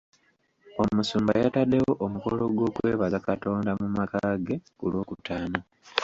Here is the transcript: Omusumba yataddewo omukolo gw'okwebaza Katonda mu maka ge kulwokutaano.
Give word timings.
Omusumba 0.81 1.31
yataddewo 1.41 1.91
omukolo 2.05 2.43
gw'okwebaza 2.55 3.17
Katonda 3.27 3.71
mu 3.81 3.87
maka 3.97 4.19
ge 4.45 4.55
kulwokutaano. 4.77 5.59